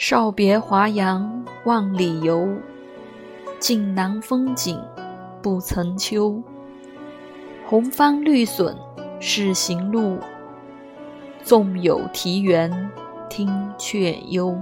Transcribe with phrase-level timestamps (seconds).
[0.00, 2.48] 少别华阳万里游，
[3.58, 4.82] 尽南风景
[5.42, 6.42] 不曾秋。
[7.66, 8.74] 红帆绿笋
[9.20, 10.16] 是行路，
[11.42, 12.90] 纵有啼猿
[13.28, 14.58] 听却幽。